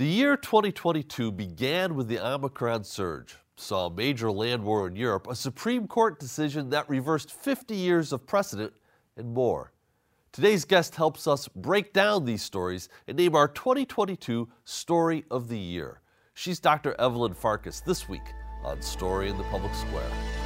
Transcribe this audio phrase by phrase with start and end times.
[0.00, 5.26] The year 2022 began with the Omicron surge, saw a major land war in Europe,
[5.28, 8.72] a Supreme Court decision that reversed 50 years of precedent,
[9.18, 9.74] and more.
[10.32, 15.58] Today's guest helps us break down these stories and name our 2022 Story of the
[15.58, 16.00] Year.
[16.32, 16.98] She's Dr.
[16.98, 18.24] Evelyn Farkas this week
[18.64, 20.39] on Story in the Public Square.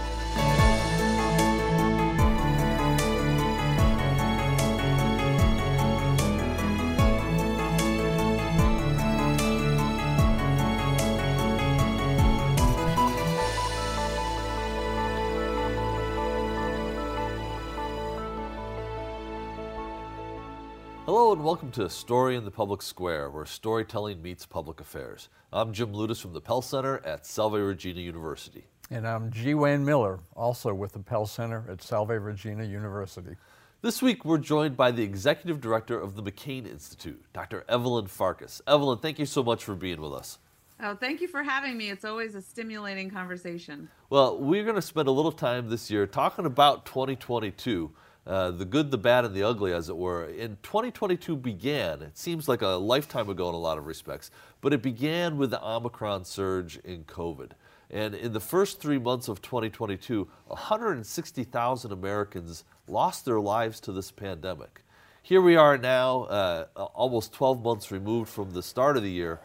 [21.25, 25.31] Hello and welcome to Story in the Public Square, where storytelling meets public affairs.
[25.55, 28.67] I'm Jim Ludes from the Pell Center at Salve Regina University.
[28.91, 29.55] And I'm G.
[29.55, 33.37] Wayne Miller, also with the Pell Center at Salve Regina University.
[33.81, 37.65] This week, we're joined by the Executive Director of the McCain Institute, Dr.
[37.70, 38.61] Evelyn Farkas.
[38.67, 40.37] Evelyn, thank you so much for being with us.
[40.79, 41.89] Oh, thank you for having me.
[41.89, 43.89] It's always a stimulating conversation.
[44.11, 47.93] Well, we're going to spend a little time this year talking about 2022.
[48.27, 50.25] Uh, the good, the bad, and the ugly, as it were.
[50.25, 54.30] In 2022 began, it seems like a lifetime ago in a lot of respects,
[54.62, 57.50] but it began with the Omicron surge in COVID.
[57.91, 64.11] And in the first three months of 2022, 160,000 Americans lost their lives to this
[64.11, 64.83] pandemic.
[65.22, 69.41] Here we are now, uh, almost 12 months removed from the start of the year.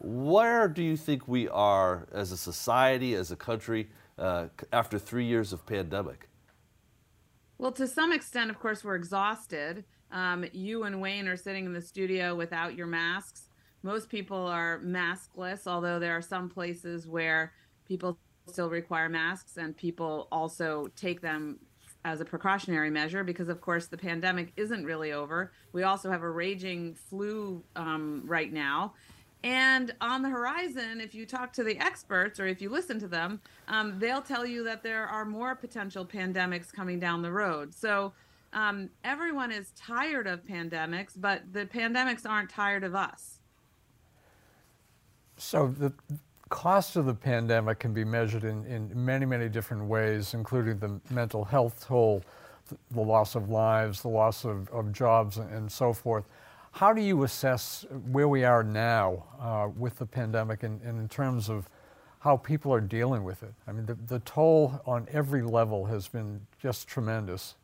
[0.00, 3.88] Where do you think we are as a society, as a country,
[4.18, 6.28] uh, after three years of pandemic?
[7.62, 9.84] Well, to some extent, of course, we're exhausted.
[10.10, 13.42] Um, you and Wayne are sitting in the studio without your masks.
[13.84, 17.52] Most people are maskless, although there are some places where
[17.86, 18.18] people
[18.48, 21.60] still require masks and people also take them
[22.04, 25.52] as a precautionary measure because, of course, the pandemic isn't really over.
[25.72, 28.94] We also have a raging flu um, right now.
[29.44, 33.08] And on the horizon, if you talk to the experts or if you listen to
[33.08, 37.74] them, um, they'll tell you that there are more potential pandemics coming down the road.
[37.74, 38.12] So
[38.52, 43.40] um, everyone is tired of pandemics, but the pandemics aren't tired of us.
[45.36, 45.92] So the
[46.50, 51.00] cost of the pandemic can be measured in, in many, many different ways, including the
[51.10, 52.22] mental health toll,
[52.92, 56.24] the loss of lives, the loss of, of jobs, and so forth.
[56.72, 61.06] How do you assess where we are now uh, with the pandemic and, and, in
[61.06, 61.68] terms of
[62.20, 63.52] how people are dealing with it?
[63.66, 67.56] I mean, the, the toll on every level has been just tremendous.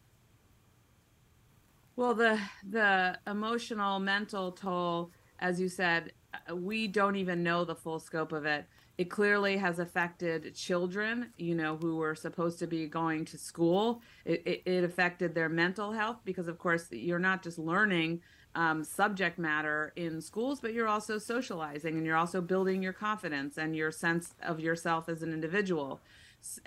[1.96, 2.38] Well, the
[2.69, 8.32] the emotional, mental toll, as you said, uh, we don't even know the full scope
[8.32, 8.66] of it.
[8.98, 14.02] It clearly has affected children, you know, who were supposed to be going to school.
[14.25, 18.20] It, it, it affected their mental health because, of course, you're not just learning
[18.58, 23.56] um, subject matter in schools, but you're also socializing and you're also building your confidence
[23.56, 26.00] and your sense of yourself as an individual,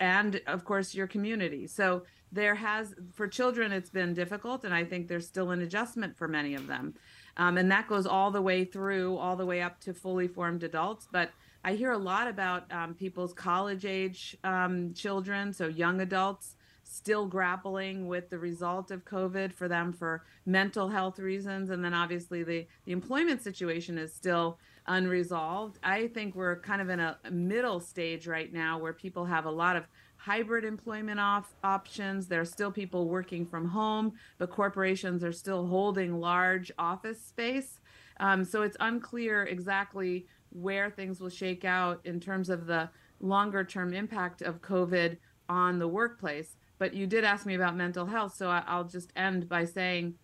[0.00, 1.66] and of course your community.
[1.66, 6.16] So there has for children it's been difficult, and I think there's still an adjustment
[6.16, 6.94] for many of them,
[7.36, 10.62] um, and that goes all the way through, all the way up to fully formed
[10.62, 11.30] adults, but.
[11.64, 16.56] I hear a lot about um, people's college age um, children, so young adults,
[16.92, 21.70] still grappling with the result of COVID for them for mental health reasons.
[21.70, 25.78] And then obviously the, the employment situation is still unresolved.
[25.82, 29.50] I think we're kind of in a middle stage right now where people have a
[29.50, 29.86] lot of
[30.16, 32.28] hybrid employment off options.
[32.28, 37.80] There are still people working from home, but corporations are still holding large office space.
[38.20, 43.64] Um, so it's unclear exactly where things will shake out in terms of the longer
[43.64, 45.16] term impact of COVID
[45.48, 46.56] on the workplace.
[46.82, 50.14] But you did ask me about mental health, so I, will just end by saying,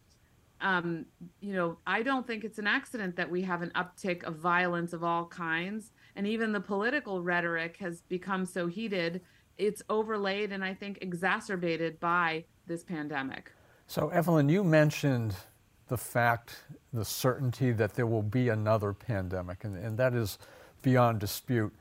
[0.61, 1.07] um,
[1.39, 4.93] you know, I don't think it's an accident that we have an uptick of violence
[4.93, 9.21] of all kinds, and even the political rhetoric has become so heated.
[9.57, 13.53] It's overlaid and I think exacerbated by this pandemic.
[13.87, 15.37] So, Evelyn, you mentioned
[15.87, 20.39] the fact, the certainty that there will be another pandemic, and, and that is
[20.83, 21.73] beyond dispute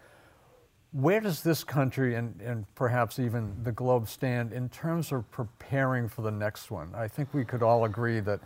[0.97, 6.09] where does this country and, and perhaps even the globe stand in terms of preparing
[6.09, 6.91] for the next one?
[6.95, 8.39] I think we could all agree that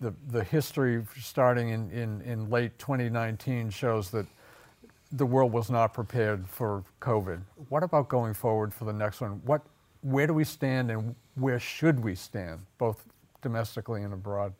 [0.00, 4.26] the, the history starting in, in, in late 2019 shows that
[5.12, 7.42] the world was not prepared for COVID.
[7.68, 9.42] What about going forward for the next one?
[9.44, 9.60] What,
[10.00, 13.04] where do we stand and where should we stand, both
[13.42, 14.54] domestically and abroad?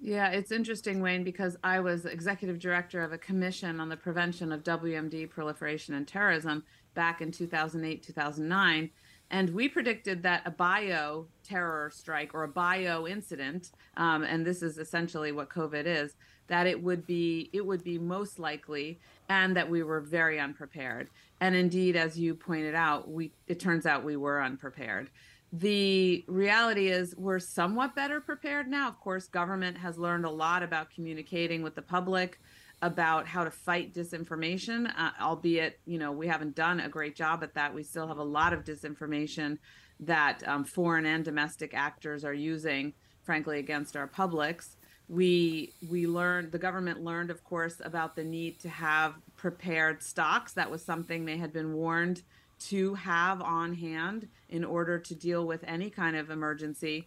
[0.00, 4.52] Yeah, it's interesting, Wayne, because I was executive director of a commission on the prevention
[4.52, 6.62] of WMD proliferation and terrorism
[6.94, 8.90] back in 2008, 2009.
[9.30, 14.62] And we predicted that a bio terror strike or a bio incident, um, and this
[14.62, 16.14] is essentially what COVID is,
[16.48, 18.98] that it would be it would be most likely
[19.28, 21.08] and that we were very unprepared
[21.40, 25.10] and indeed as you pointed out we it turns out we were unprepared
[25.52, 28.88] the reality is we're somewhat better prepared now.
[28.88, 32.38] Of course government has learned a lot about communicating with the public
[32.82, 37.42] about how to fight disinformation uh, albeit you know we haven't done a great job
[37.42, 37.74] at that.
[37.74, 39.58] We still have a lot of disinformation
[40.00, 42.92] that um, foreign and domestic actors are using
[43.22, 44.76] frankly against our publics.
[45.08, 50.52] We we learned the government learned of course about the need to have prepared stocks.
[50.52, 52.22] That was something they had been warned
[52.58, 57.06] to have on hand in order to deal with any kind of emergency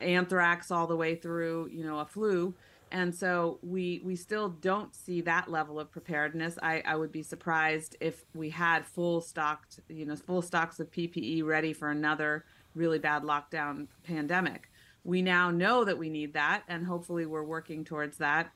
[0.00, 2.54] anthrax all the way through you know a flu.
[2.92, 6.58] And so we we still don't see that level of preparedness.
[6.62, 10.90] I i would be surprised if we had full stocked you know full stocks of
[10.90, 12.44] ppe ready for another
[12.74, 14.70] really bad lockdown pandemic.
[15.02, 18.52] We now know that we need that, and hopefully we're working towards that.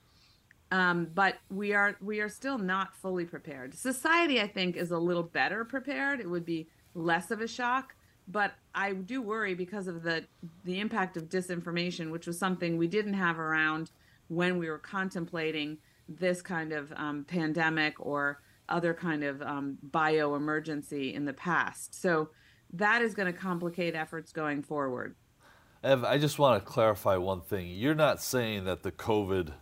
[0.74, 3.74] Um, but we are we are still not fully prepared.
[3.74, 6.18] Society, I think, is a little better prepared.
[6.18, 7.94] It would be less of a shock,
[8.26, 10.24] but I do worry because of the
[10.64, 13.92] the impact of disinformation, which was something we didn't have around
[14.26, 15.78] when we were contemplating
[16.08, 21.94] this kind of um, pandemic or other kind of um, bio emergency in the past.
[21.94, 22.30] So
[22.72, 25.14] that is going to complicate efforts going forward.
[25.84, 27.68] Ev, I just want to clarify one thing.
[27.68, 29.52] You're not saying that the COVID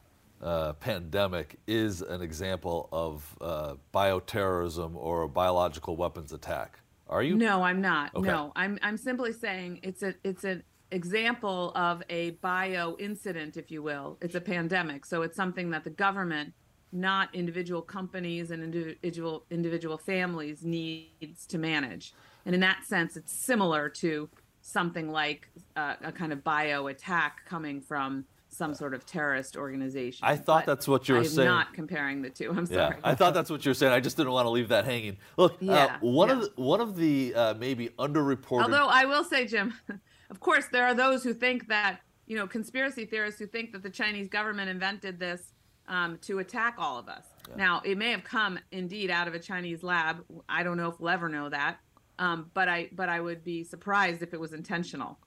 [0.42, 7.36] uh, pandemic is an example of uh, bioterrorism or a biological weapons attack, are you?
[7.36, 8.14] No, I'm not.
[8.14, 8.28] Okay.
[8.28, 8.78] No, I'm.
[8.82, 14.18] I'm simply saying it's a it's an example of a bio incident, if you will.
[14.20, 16.54] It's a pandemic, so it's something that the government,
[16.90, 22.14] not individual companies and individual individual families, needs to manage.
[22.44, 24.28] And in that sense, it's similar to
[24.60, 30.20] something like uh, a kind of bio attack coming from some sort of terrorist organization.
[30.22, 31.48] I thought that's what you were I'm saying.
[31.48, 32.50] I'm not comparing the two.
[32.50, 32.96] I'm sorry.
[32.96, 33.00] yeah.
[33.02, 33.92] I thought that's what you were saying.
[33.92, 35.16] I just didn't want to leave that hanging.
[35.36, 36.34] Look, uh, yeah, uh, one yeah.
[36.34, 38.64] of the, one of the uh, maybe underreported.
[38.64, 39.74] Although I will say, Jim,
[40.30, 43.82] of course there are those who think that you know conspiracy theorists who think that
[43.82, 45.54] the Chinese government invented this
[45.88, 47.24] um, to attack all of us.
[47.48, 47.56] Yeah.
[47.56, 50.24] Now it may have come indeed out of a Chinese lab.
[50.48, 51.78] I don't know if we'll ever know that.
[52.18, 55.18] Um, but I but I would be surprised if it was intentional.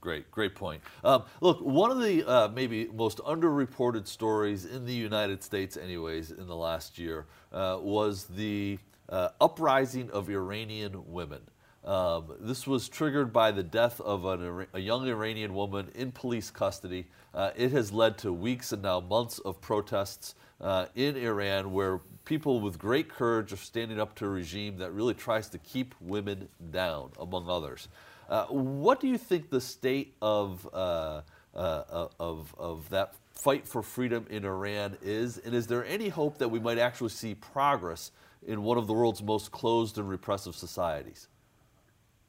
[0.00, 0.82] Great, great point.
[1.04, 6.30] Um, look, one of the uh, maybe most underreported stories in the United States, anyways,
[6.30, 11.40] in the last year uh, was the uh, uprising of Iranian women.
[11.84, 16.50] Um, this was triggered by the death of an, a young Iranian woman in police
[16.50, 17.08] custody.
[17.34, 22.00] Uh, it has led to weeks and now months of protests uh, in Iran where
[22.24, 25.94] people with great courage are standing up to a regime that really tries to keep
[26.00, 27.88] women down, among others.
[28.28, 31.22] Uh, what do you think the state of, uh,
[31.54, 35.38] uh, of, of that fight for freedom in Iran is?
[35.38, 38.10] And is there any hope that we might actually see progress
[38.46, 41.28] in one of the world's most closed and repressive societies?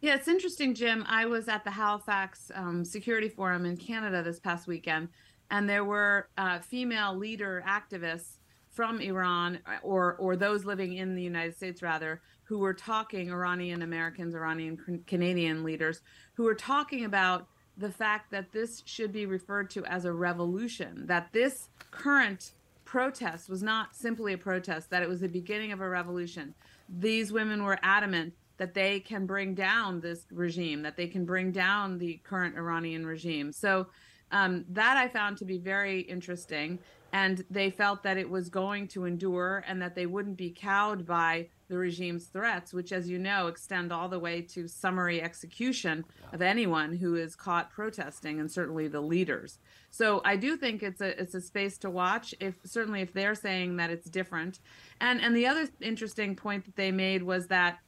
[0.02, 1.06] Yeah, it's interesting, Jim.
[1.08, 5.08] I was at the Halifax um, Security Forum in Canada this past weekend,
[5.50, 8.40] and there were uh, female leader activists
[8.70, 13.82] from Iran or or those living in the United States rather who were talking Iranian
[13.82, 16.02] Americans, Iranian Canadian leaders
[16.34, 17.48] who were talking about
[17.78, 22.52] the fact that this should be referred to as a revolution, that this current
[22.86, 26.54] protest was not simply a protest, that it was the beginning of a revolution.
[26.88, 31.52] These women were adamant that they can bring down this regime, that they can bring
[31.52, 33.52] down the current Iranian regime.
[33.52, 33.88] So
[34.32, 36.80] um, that I found to be very interesting
[37.12, 41.06] and they felt that it was going to endure and that they wouldn't be cowed
[41.06, 46.06] by the regime's threats, which, as you know, extend all the way to summary execution
[46.32, 49.58] of anyone who is caught protesting, and certainly the leaders.
[49.90, 52.36] So I do think it's a it's a space to watch.
[52.40, 54.60] If certainly if they're saying that it's different,
[55.02, 57.80] and and the other interesting point that they made was that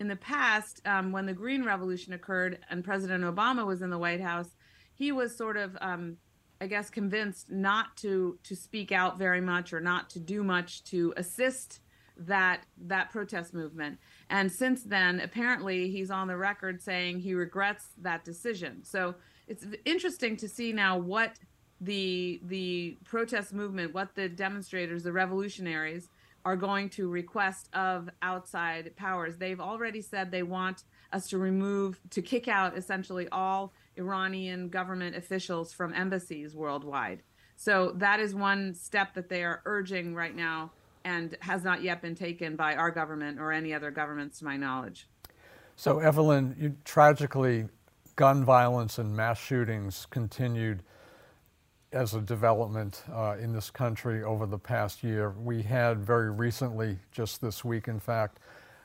[0.00, 3.98] in the past, um, when the Green Revolution occurred and President Obama was in the
[3.98, 4.56] White House,
[4.94, 6.16] he was sort of um,
[6.60, 10.82] I guess convinced not to to speak out very much or not to do much
[10.84, 11.80] to assist
[12.18, 13.98] that that protest movement.
[14.30, 18.84] And since then, apparently he's on the record saying he regrets that decision.
[18.84, 19.14] So
[19.46, 21.38] it's interesting to see now what
[21.80, 26.08] the the protest movement, what the demonstrators, the revolutionaries
[26.44, 29.36] are going to request of outside powers.
[29.36, 35.16] They've already said they want us to remove to kick out essentially all Iranian government
[35.16, 37.22] officials from embassies worldwide.
[37.56, 40.70] So that is one step that they are urging right now
[41.08, 44.56] and has not yet been taken by our government or any other governments to my
[44.56, 45.08] knowledge.
[45.74, 47.66] So, Evelyn, you, tragically,
[48.16, 50.82] gun violence and mass shootings continued
[51.92, 55.30] as a development uh, in this country over the past year.
[55.30, 58.40] We had very recently, just this week, in fact,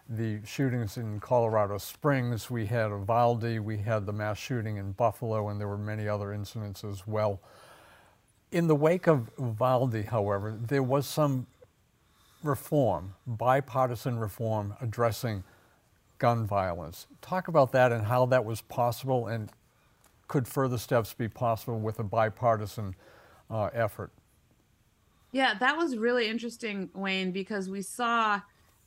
[0.08, 2.50] the shootings in Colorado Springs.
[2.50, 3.60] We had Uvalde.
[3.60, 7.42] We had the mass shooting in Buffalo, and there were many other incidents as well.
[8.52, 11.48] In the wake of Uvalde, however, there was some
[12.44, 15.44] reform, bipartisan reform addressing
[16.18, 17.08] gun violence.
[17.22, 19.52] Talk about that and how that was possible, and
[20.28, 22.96] could further steps be possible with a bipartisan
[23.50, 24.12] uh, effort?
[25.32, 28.40] Yeah, that was really interesting, Wayne, because we saw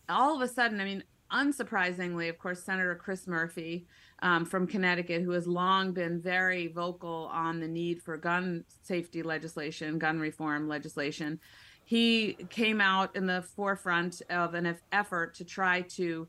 [0.08, 3.86] all of a sudden, I mean, unsurprisingly, of course, Senator Chris Murphy
[4.22, 9.22] um, from Connecticut, who has long been very vocal on the need for gun safety
[9.22, 11.40] legislation, gun reform legislation,
[11.86, 16.26] he came out in the forefront of an effort to try to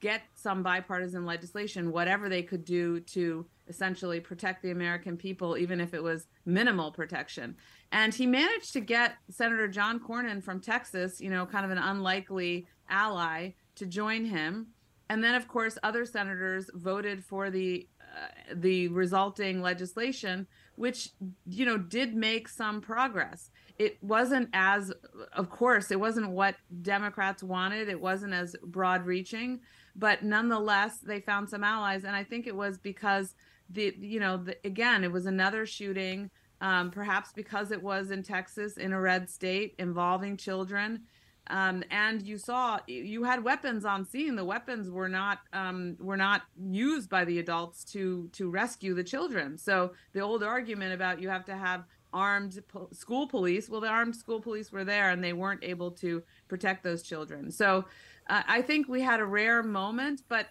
[0.00, 5.80] get some bipartisan legislation, whatever they could do to essentially protect the American people, even
[5.80, 7.56] if it was minimal protection.
[7.92, 11.78] And he managed to get Senator John Cornyn from Texas, you know, kind of an
[11.78, 14.66] unlikely ally, to join him.
[15.08, 21.10] And then, of course, other senators voted for the uh, the resulting legislation, which
[21.46, 23.50] you know did make some progress.
[23.78, 24.92] It wasn't as,
[25.32, 27.88] of course, it wasn't what Democrats wanted.
[27.88, 29.60] It wasn't as broad-reaching,
[29.96, 33.34] but nonetheless, they found some allies, and I think it was because
[33.72, 38.22] the you know the, again it was another shooting um, perhaps because it was in
[38.22, 41.00] texas in a red state involving children.
[41.48, 44.36] Um, and you saw you had weapons on scene.
[44.36, 49.02] The weapons were not um, were not used by the adults to to rescue the
[49.02, 49.58] children.
[49.58, 53.88] So the old argument about you have to have armed po- school police well the
[53.88, 57.84] armed school police were there and they weren't able to protect those children so
[58.28, 60.48] uh, i think we had a rare moment but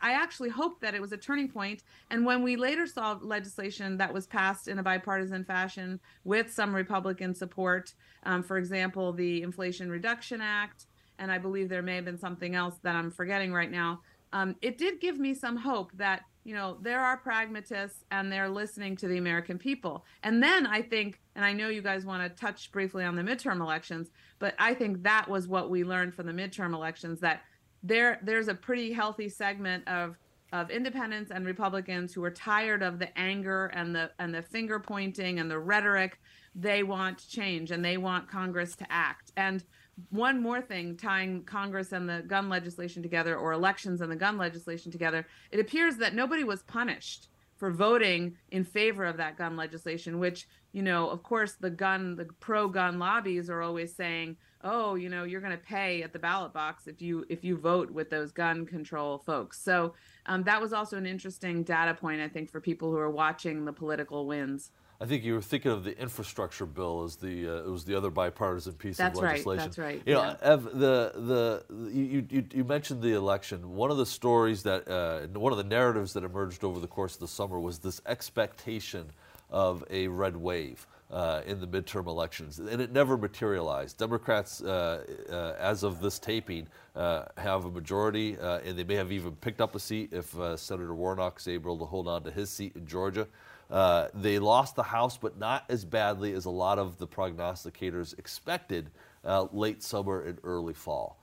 [0.00, 1.82] I actually hoped that it was a turning point.
[2.10, 6.74] And when we later saw legislation that was passed in a bipartisan fashion with some
[6.74, 10.86] Republican support, um, for example, the Inflation Reduction Act,
[11.18, 14.00] and I believe there may have been something else that I'm forgetting right now,
[14.32, 18.48] um, it did give me some hope that you know there are pragmatists and they're
[18.48, 20.04] listening to the American people.
[20.22, 23.22] And then I think, and I know you guys want to touch briefly on the
[23.22, 27.42] midterm elections, but I think that was what we learned from the midterm elections that
[27.82, 30.18] there there's a pretty healthy segment of
[30.52, 34.78] of independents and Republicans who are tired of the anger and the and the finger
[34.78, 36.20] pointing and the rhetoric.
[36.54, 39.32] They want change and they want Congress to act.
[39.36, 39.64] And
[40.10, 44.36] one more thing tying Congress and the gun legislation together or elections and the gun
[44.36, 49.56] legislation together, it appears that nobody was punished for voting in favor of that gun
[49.56, 54.36] legislation, which, you know, of course the gun the pro gun lobbies are always saying,
[54.64, 57.56] oh you know you're going to pay at the ballot box if you if you
[57.56, 59.60] vote with those gun control folks.
[59.60, 59.94] So
[60.26, 63.64] um, that was also an interesting data point i think for people who are watching
[63.64, 64.70] the political winds
[65.00, 67.96] I think you were thinking of the infrastructure bill as the uh, it was the
[67.96, 69.58] other bipartisan piece that's of legislation.
[69.58, 70.02] Right, that's right.
[70.06, 70.22] You yeah.
[70.22, 73.74] know, Ev, the the you, you you mentioned the election.
[73.74, 77.14] One of the stories that uh, one of the narratives that emerged over the course
[77.14, 79.10] of the summer was this expectation
[79.50, 83.98] of a red wave uh, in the midterm elections, and it never materialized.
[83.98, 88.94] Democrats, uh, uh, as of this taping, uh, have a majority, uh, and they may
[88.94, 92.24] have even picked up a seat if uh, Senator Warnock is able to hold on
[92.24, 93.26] to his seat in Georgia.
[93.70, 98.18] Uh, they lost the House, but not as badly as a lot of the prognosticators
[98.18, 98.90] expected
[99.24, 101.18] uh, late summer and early fall.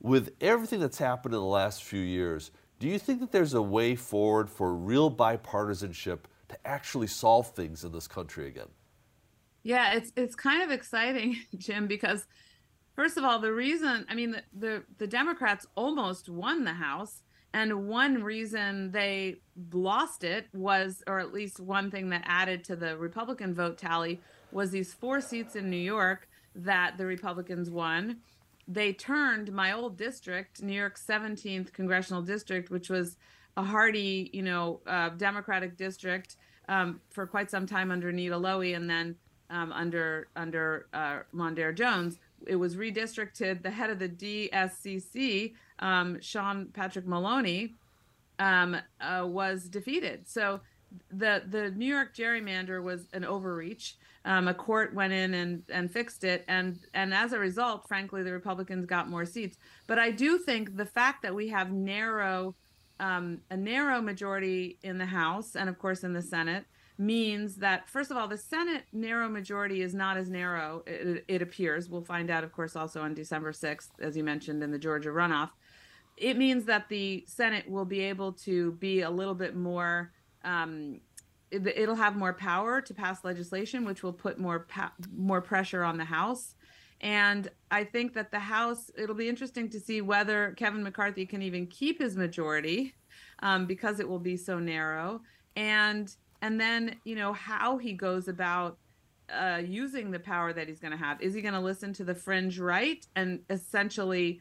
[0.00, 3.62] With everything that's happened in the last few years, do you think that there's a
[3.62, 8.68] way forward for real bipartisanship to actually solve things in this country again?
[9.62, 12.26] Yeah, it's it's kind of exciting, Jim, because
[12.96, 17.22] first of all, the reason I mean the, the, the Democrats almost won the House,
[17.52, 19.40] and one reason they
[19.72, 24.20] lost it was, or at least one thing that added to the Republican vote tally
[24.52, 28.18] was these four seats in New York that the Republicans won.
[28.68, 33.16] They turned my old district, New York's 17th congressional district, which was
[33.56, 36.36] a hardy, you know, uh, Democratic district
[36.68, 39.16] um, for quite some time under Nita Lowey, and then
[39.50, 42.18] um, under under uh, Mondaire Jones.
[42.46, 43.62] It was redistricted.
[43.62, 47.74] The head of the DSCC, um, Sean Patrick Maloney,
[48.38, 50.28] um, uh, was defeated.
[50.28, 50.60] So
[51.10, 53.96] the the New York gerrymander was an overreach.
[54.24, 58.22] Um, a court went in and and fixed it, and and as a result, frankly,
[58.22, 59.56] the Republicans got more seats.
[59.86, 62.54] But I do think the fact that we have narrow
[62.98, 66.64] um, a narrow majority in the House and of course in the Senate
[67.00, 71.40] means that first of all the senate narrow majority is not as narrow it, it,
[71.40, 74.78] appears we'll find out of course also on december 6th as you mentioned in the
[74.78, 75.48] georgia runoff
[76.20, 80.12] it means that the senate will be able to be a little bit more
[80.44, 81.00] um,
[81.50, 84.66] it'll have more power to pass legislation, which will put more
[85.14, 86.54] more pressure on the House.
[87.00, 91.42] And I think that the House, it'll be interesting to see whether Kevin McCarthy can
[91.42, 92.94] even keep his majority
[93.42, 95.22] um, because it will be so narrow.
[95.56, 98.78] And and then you know how he goes about
[99.32, 101.20] uh, using the power that he's going to have.
[101.20, 104.40] Is he going to listen to the fringe right and essentially,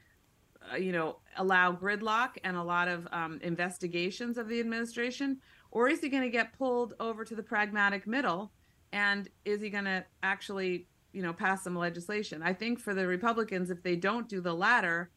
[0.79, 5.37] you know, allow gridlock and a lot of um, investigations of the administration,
[5.71, 8.51] or is he going to get pulled over to the pragmatic middle?
[8.91, 12.41] And is he going to actually, you know, pass some legislation?
[12.43, 15.11] I think for the Republicans, if they don't do the latter,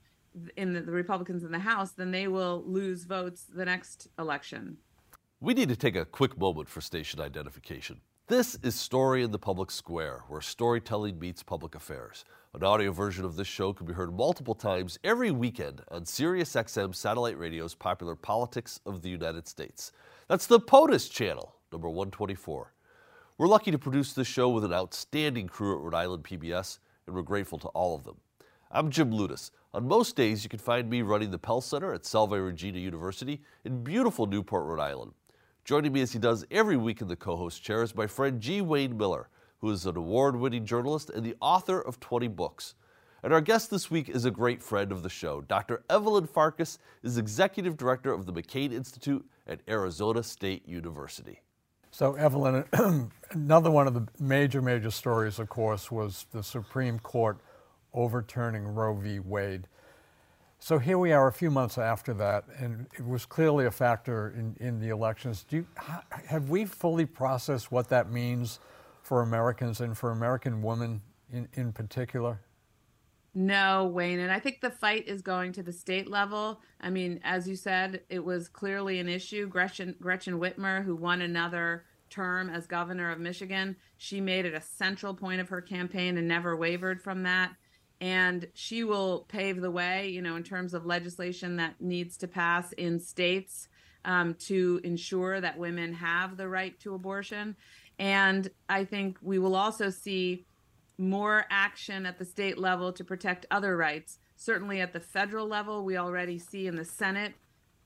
[0.56, 4.78] in the, the Republicans in the House, then they will lose votes the next election.
[5.40, 8.00] We need to take a quick moment for station identification.
[8.28, 12.24] This is Story in the Public Square, where storytelling meets public affairs.
[12.54, 16.94] An audio version of this show can be heard multiple times every weekend on SiriusXM
[16.94, 19.90] satellite radio's popular Politics of the United States.
[20.28, 22.72] That's the POTUS channel, number 124.
[23.38, 27.16] We're lucky to produce this show with an outstanding crew at Rhode Island PBS, and
[27.16, 28.18] we're grateful to all of them.
[28.70, 29.50] I'm Jim Ludes.
[29.74, 33.42] On most days, you can find me running the Pell Center at Salve Regina University
[33.64, 35.12] in beautiful Newport, Rhode Island.
[35.64, 38.40] Joining me as he does every week in the co host chair is my friend
[38.40, 38.60] G.
[38.60, 39.28] Wayne Miller,
[39.58, 42.74] who is an award winning journalist and the author of 20 books.
[43.22, 45.40] And our guest this week is a great friend of the show.
[45.42, 45.84] Dr.
[45.88, 51.40] Evelyn Farkas is executive director of the McCain Institute at Arizona State University.
[51.92, 52.64] So, Evelyn,
[53.30, 57.38] another one of the major, major stories, of course, was the Supreme Court
[57.94, 59.20] overturning Roe v.
[59.20, 59.68] Wade.
[60.64, 64.32] So here we are a few months after that, and it was clearly a factor
[64.38, 65.42] in, in the elections.
[65.42, 65.66] Do you,
[66.28, 68.60] have we fully processed what that means
[69.02, 71.02] for Americans and for American women
[71.32, 72.42] in, in particular?
[73.34, 74.20] No, Wayne.
[74.20, 76.60] And I think the fight is going to the state level.
[76.80, 79.48] I mean, as you said, it was clearly an issue.
[79.48, 84.60] Gretchen, Gretchen Whitmer, who won another term as governor of Michigan, she made it a
[84.60, 87.50] central point of her campaign and never wavered from that
[88.02, 92.26] and she will pave the way, you know, in terms of legislation that needs to
[92.26, 93.68] pass in states
[94.04, 97.54] um, to ensure that women have the right to abortion.
[98.00, 100.44] And I think we will also see
[100.98, 104.18] more action at the state level to protect other rights.
[104.34, 107.34] Certainly at the federal level, we already see in the Senate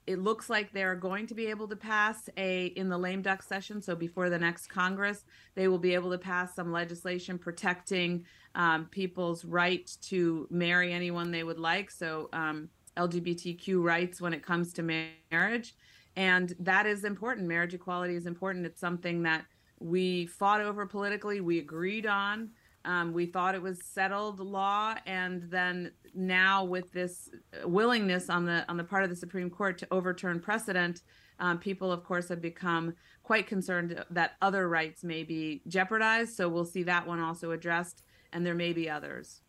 [0.07, 3.43] it looks like they're going to be able to pass a in the lame duck
[3.43, 8.25] session so before the next congress they will be able to pass some legislation protecting
[8.55, 14.43] um, people's right to marry anyone they would like so um, lgbtq rights when it
[14.43, 15.75] comes to marriage.
[16.17, 17.47] And that is important.
[17.47, 18.65] Marriage equality is important.
[18.65, 19.45] It's something that
[19.79, 21.41] we fought over politically.
[21.41, 22.51] We agreed on
[22.87, 27.29] um, we thought it was settled law, and then now with this
[27.65, 31.03] willingness on the on the part of the Supreme Court to overturn precedent,
[31.41, 36.35] um, people, of course, have become quite concerned that other rights may be jeopardized.
[36.35, 39.43] So we'll see that one also addressed, and there may be others.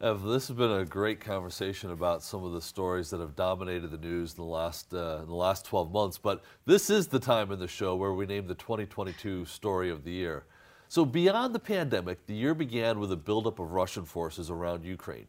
[0.00, 3.90] Ev, this has been a great conversation about some of the stories that have dominated
[3.90, 6.18] the news in the last uh, in the last 12 months.
[6.18, 10.02] But this is the time in the show where we name the 2022 story of
[10.02, 10.46] the year.
[10.94, 15.26] So, beyond the pandemic, the year began with a buildup of Russian forces around Ukraine.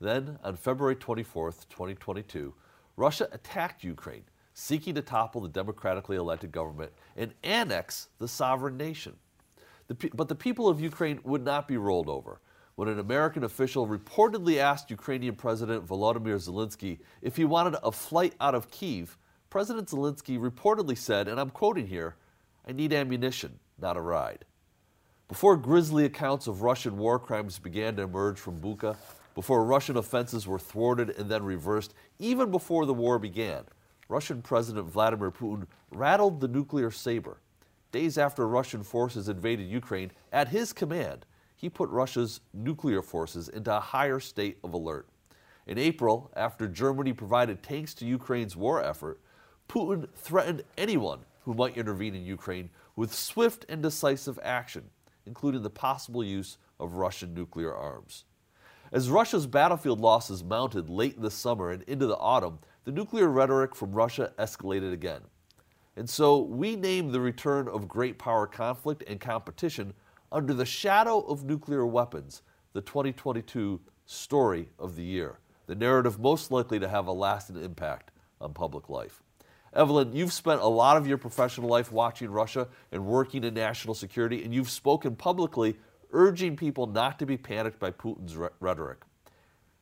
[0.00, 2.54] Then, on February 24, 2022,
[2.96, 9.14] Russia attacked Ukraine, seeking to topple the democratically elected government and annex the sovereign nation.
[9.88, 12.40] The, but the people of Ukraine would not be rolled over.
[12.76, 18.32] When an American official reportedly asked Ukrainian President Volodymyr Zelensky if he wanted a flight
[18.40, 19.18] out of Kiev,
[19.50, 22.16] President Zelensky reportedly said, and I'm quoting here,
[22.66, 24.46] I need ammunition, not a ride.
[25.32, 28.98] Before grisly accounts of Russian war crimes began to emerge from Bucha,
[29.34, 33.64] before Russian offenses were thwarted and then reversed, even before the war began,
[34.10, 37.38] Russian President Vladimir Putin rattled the nuclear saber.
[37.92, 41.24] Days after Russian forces invaded Ukraine, at his command,
[41.56, 45.08] he put Russia's nuclear forces into a higher state of alert.
[45.66, 49.18] In April, after Germany provided tanks to Ukraine's war effort,
[49.66, 54.90] Putin threatened anyone who might intervene in Ukraine with swift and decisive action
[55.26, 58.24] including the possible use of Russian nuclear arms.
[58.92, 63.28] As Russia's battlefield losses mounted late in the summer and into the autumn, the nuclear
[63.28, 65.22] rhetoric from Russia escalated again.
[65.96, 69.94] And so we named the return of great power conflict and competition
[70.30, 76.50] under the shadow of nuclear weapons the 2022 story of the year, the narrative most
[76.50, 79.22] likely to have a lasting impact on public life.
[79.74, 83.94] Evelyn, you've spent a lot of your professional life watching Russia and working in national
[83.94, 85.76] security, and you've spoken publicly
[86.12, 88.98] urging people not to be panicked by Putin's re- rhetoric.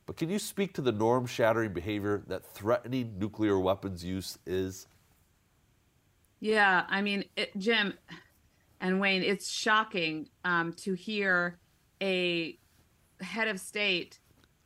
[0.06, 4.86] But can you speak to the norm shattering behavior that threatening nuclear weapons use is?
[6.38, 7.94] Yeah, I mean, it, Jim
[8.80, 11.58] and Wayne, it's shocking um, to hear
[12.00, 12.58] a
[13.20, 14.20] head of state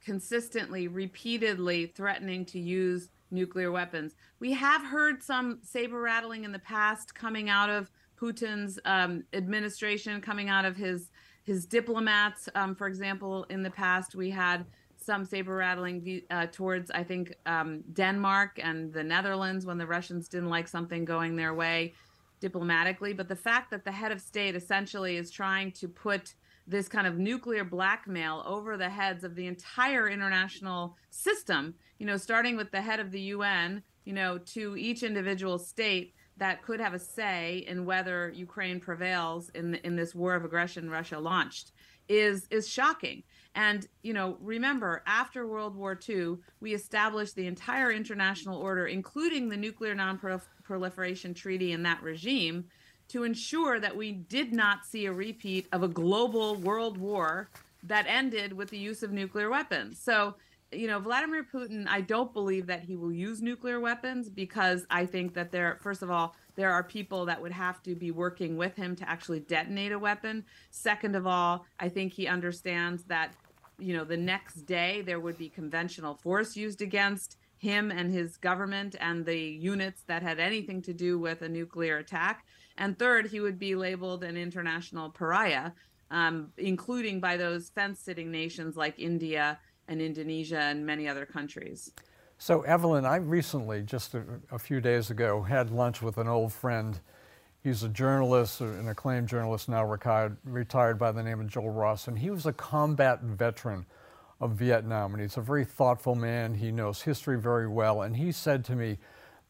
[0.05, 4.15] consistently, repeatedly threatening to use nuclear weapons.
[4.41, 10.21] We have heard some saber rattling in the past coming out of Putin's um, administration,
[10.21, 11.11] coming out of his
[11.43, 12.49] his diplomats.
[12.55, 14.65] Um, for example, in the past, we had
[14.97, 20.29] some saber rattling uh, towards, I think, um, Denmark and the Netherlands when the Russians
[20.29, 21.93] didn't like something going their way
[22.41, 23.13] diplomatically.
[23.13, 26.35] But the fact that the head of state essentially is trying to put
[26.67, 32.17] this kind of nuclear blackmail over the heads of the entire international system, you know,
[32.17, 36.81] starting with the head of the UN, you know, to each individual state that could
[36.81, 41.73] have a say in whether Ukraine prevails in in this war of aggression Russia launched
[42.09, 43.23] is is shocking.
[43.55, 49.49] And you know, remember after World War II, we established the entire international order, including
[49.49, 52.65] the Nuclear Non-Proliferation Treaty and that regime,
[53.09, 57.49] to ensure that we did not see a repeat of a global world war
[57.85, 60.01] that ended with the use of nuclear weapons.
[60.01, 60.35] So
[60.77, 65.07] you know, Vladimir Putin, I don't believe that he will use nuclear weapons because I
[65.07, 68.57] think that there, first of all, there are people that would have to be working
[68.57, 70.45] with him to actually detonate a weapon.
[70.71, 73.35] Second of all, I think he understands that,
[73.79, 78.37] you know, the next day there would be conventional force used against him and his
[78.37, 82.45] government and the units that had anything to do with a nuclear attack.
[82.77, 85.73] And third, he would be labeled an international pariah,
[86.11, 91.93] um, including by those fence sitting nations like India and Indonesia and many other countries.
[92.39, 96.53] So, Evelyn, I recently, just a, a, few days ago, had lunch with an old
[96.53, 96.99] friend.
[97.63, 101.71] He's a journalist, uh, an acclaimed journalist now retired, retired by the name of Joel
[101.71, 103.87] Ross, and he was a combat veteran
[104.41, 105.15] of Vietnam.
[105.15, 106.55] And he's a very thoughtful man.
[106.55, 108.03] He knows history very well.
[108.03, 108.99] And he said to me,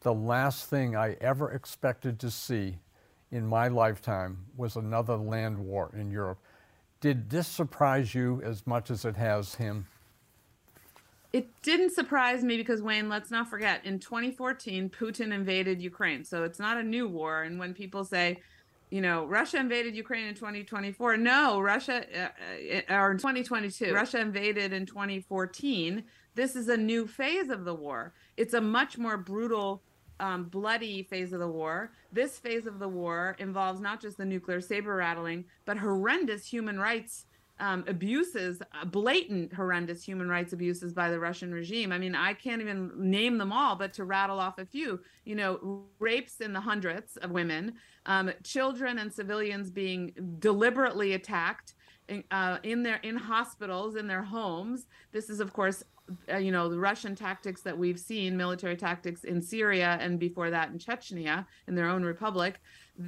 [0.01, 2.79] The last thing I ever expected to see
[3.33, 6.38] in my lifetime was another land war in Europe.
[7.01, 9.87] Did this surprise you as much as it has him?
[11.35, 16.23] It didn't surprise me because Wayne, let's not forget, in 2014, Putin invaded Ukraine.
[16.25, 17.42] So it's not a new war.
[17.42, 18.38] And when people say,
[18.88, 22.29] you know, Russia invaded Ukraine in 2024, no, Russia, uh,
[22.88, 26.05] uh or in 2022, Russia invaded in 2014.
[26.37, 28.14] This is a new phase of the war.
[28.37, 29.83] It's a much more brutal
[30.20, 31.90] um, bloody phase of the war.
[32.12, 36.79] This phase of the war involves not just the nuclear saber rattling, but horrendous human
[36.79, 37.27] rights
[37.61, 41.93] um, abuses, uh, blatant, horrendous human rights abuses by the Russian regime.
[41.93, 45.37] I mean, I can't even name them all, but to rattle off a few, you
[45.37, 47.75] know, rapes in the hundreds of women,
[48.07, 51.75] um, children and civilians being deliberately attacked.
[52.07, 55.83] In, uh, in their in hospitals in their homes this is of course
[56.31, 60.51] uh, you know the russian tactics that we've seen military tactics in syria and before
[60.51, 62.61] that in chechnya in their own republic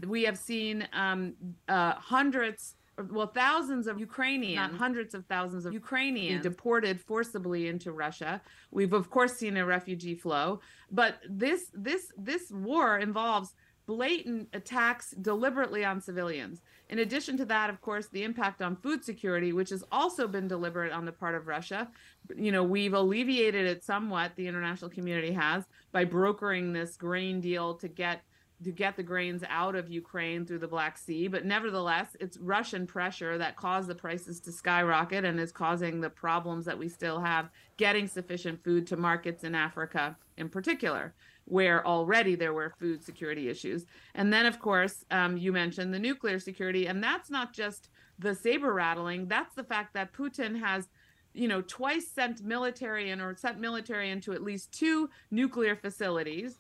[0.07, 1.35] we have seen um,
[1.69, 2.77] uh, hundreds
[3.11, 8.41] well, thousands of Ukrainians, not hundreds of thousands of Ukrainians deported forcibly into Russia.
[8.71, 13.55] We've of course seen a refugee flow, but this this this war involves
[13.87, 16.61] blatant attacks deliberately on civilians.
[16.89, 20.49] In addition to that, of course, the impact on food security, which has also been
[20.49, 21.89] deliberate on the part of Russia.
[22.37, 27.75] You know, we've alleviated it somewhat, the international community has, by brokering this grain deal
[27.75, 28.23] to get
[28.65, 31.29] to get the grains out of Ukraine through the Black Sea.
[31.29, 36.11] But nevertheless, it's Russian pressure that caused the prices to skyrocket and is causing the
[36.11, 41.15] problems that we still have getting sufficient food to markets in Africa in particular,
[41.45, 43.85] where already there were food security issues.
[44.15, 46.87] And then, of course, um, you mentioned the nuclear security.
[46.87, 50.89] And that's not just the saber rattling, that's the fact that Putin has
[51.35, 56.59] you know, twice sent military in or sent military into at least two nuclear facilities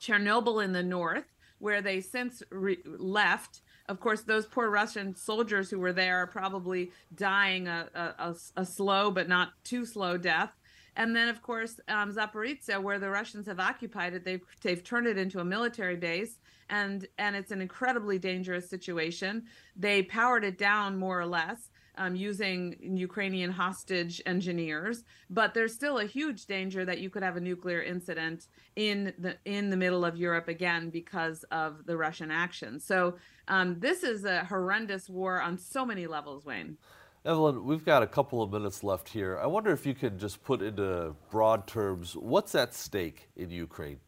[0.00, 1.24] Chernobyl in the north,
[1.58, 3.60] where they since re- left.
[3.88, 8.64] Of course, those poor Russian soldiers who were there are probably dying a, a, a
[8.64, 10.52] slow but not too slow death.
[10.96, 15.06] And then, of course, um, Zaporizhia, where the Russians have occupied it, they've they've turned
[15.06, 19.44] it into a military base, and and it's an incredibly dangerous situation.
[19.76, 21.69] They powered it down more or less,
[22.00, 27.36] um, using Ukrainian hostage engineers, but there's still a huge danger that you could have
[27.36, 32.30] a nuclear incident in the in the middle of Europe again because of the Russian
[32.30, 32.80] action.
[32.80, 33.16] So
[33.48, 36.78] um, this is a horrendous war on so many levels, Wayne.
[37.26, 39.38] Evelyn, we've got a couple of minutes left here.
[39.38, 44.00] I wonder if you could just put into broad terms what's at stake in Ukraine.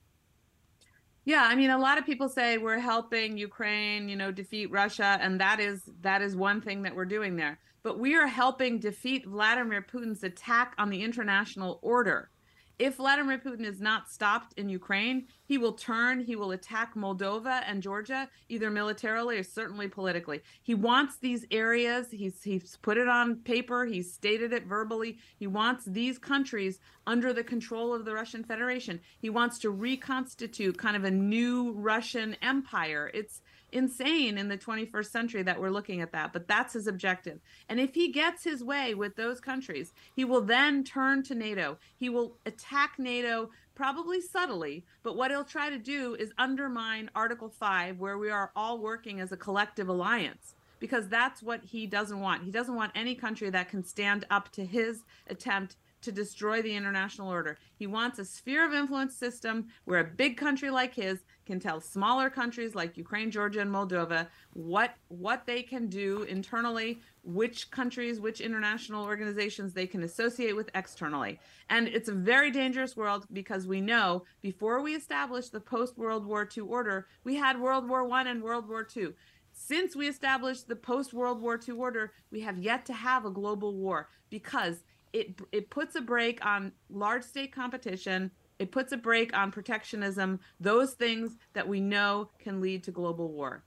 [1.24, 5.18] Yeah, I mean, a lot of people say we're helping Ukraine, you know, defeat Russia,
[5.20, 8.78] and that is that is one thing that we're doing there but we are helping
[8.78, 12.30] defeat Vladimir Putin's attack on the international order.
[12.78, 17.62] If Vladimir Putin is not stopped in Ukraine, he will turn, he will attack Moldova
[17.66, 20.40] and Georgia, either militarily or certainly politically.
[20.62, 25.18] He wants these areas, he's, he's put it on paper, he's stated it verbally.
[25.38, 28.98] He wants these countries under the control of the Russian Federation.
[29.20, 33.10] He wants to reconstitute kind of a new Russian empire.
[33.12, 37.40] It's insane in the 21st century that we're looking at that, but that's his objective.
[37.68, 41.78] And if he gets his way with those countries, he will then turn to NATO.
[41.96, 47.48] He will attack NATO probably subtly, but what he'll try to do is undermine Article
[47.48, 50.54] 5, where we are all working as a collective alliance.
[50.78, 52.42] Because that's what he doesn't want.
[52.42, 56.74] He doesn't want any country that can stand up to his attempt to destroy the
[56.74, 57.58] international order.
[57.76, 61.80] He wants a sphere of influence system where a big country like his can tell
[61.80, 68.20] smaller countries like Ukraine, Georgia, and Moldova what what they can do internally, which countries,
[68.20, 71.40] which international organizations they can associate with externally.
[71.68, 76.26] And it's a very dangerous world because we know before we established the post World
[76.26, 79.08] War II order, we had World War I and World War II.
[79.52, 83.30] Since we established the post World War II order, we have yet to have a
[83.30, 84.82] global war because
[85.12, 88.30] it it puts a brake on large state competition.
[88.58, 90.38] It puts a brake on protectionism.
[90.60, 93.64] Those things that we know can lead to global war.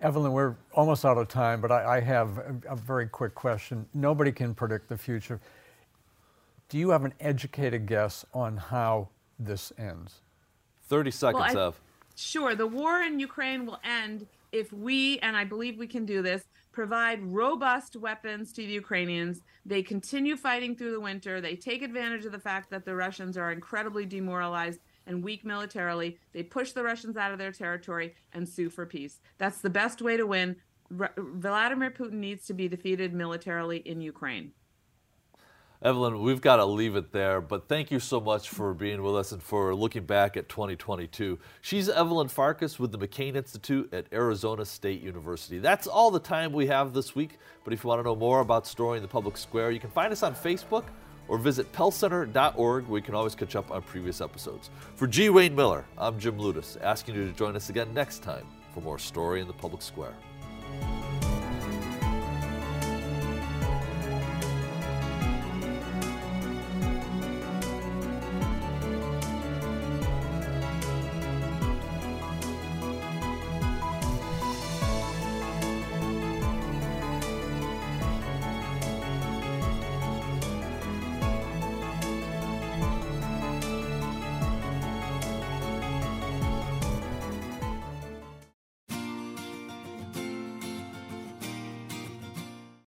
[0.00, 3.86] Evelyn, we're almost out of time, but I, I have a, a, very quick question.
[3.94, 5.40] Nobody can predict the future.
[6.68, 10.22] Do you have an educated guess on how this ends?
[10.88, 11.80] 30 seconds well, I, of.
[12.16, 12.54] Sure.
[12.56, 16.44] The war in Ukraine will end if we, and I believe we can do this,
[16.72, 19.42] provide robust weapons to the Ukrainians.
[19.64, 21.40] They continue fighting through the winter.
[21.40, 26.18] They take advantage of the fact that the Russians are incredibly demoralized and weak militarily.
[26.32, 29.20] They push the Russians out of their territory and sue for peace.
[29.38, 30.56] That's the best way to win.
[30.90, 34.52] Vladimir Putin needs to be defeated militarily in Ukraine.
[35.84, 39.16] Evelyn, we've got to leave it there, but thank you so much for being with
[39.16, 41.40] us and for looking back at 2022.
[41.60, 45.58] She's Evelyn Farkas with the McCain Institute at Arizona State University.
[45.58, 48.42] That's all the time we have this week, but if you want to know more
[48.42, 50.84] about Story in the Public Square, you can find us on Facebook
[51.26, 54.70] or visit pellcenter.org where you can always catch up on previous episodes.
[54.94, 55.30] For G.
[55.30, 59.00] Wayne Miller, I'm Jim Ludes, asking you to join us again next time for more
[59.00, 60.14] Story in the Public Square.